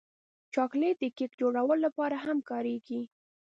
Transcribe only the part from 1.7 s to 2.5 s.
لپاره هم